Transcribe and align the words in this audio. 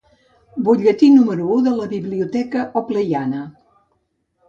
Butlletí 0.69 1.09
número 1.17 1.47
u 1.57 1.59
de 1.69 1.75
la 1.81 1.87
«Biblioteca 1.93 2.67
Oplepiana». 2.83 3.47